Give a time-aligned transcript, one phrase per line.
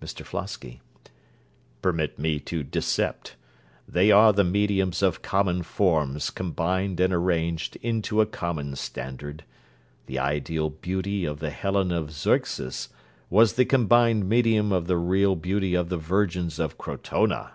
[0.00, 0.80] MR FLOSKY
[1.82, 3.34] Permit me to discept.
[3.86, 9.44] They are the mediums of common forms combined and arranged into a common standard.
[10.06, 12.88] The ideal beauty of the Helen of Zeuxis
[13.28, 17.50] was the combined medium of the real beauty of the virgins of Crotona.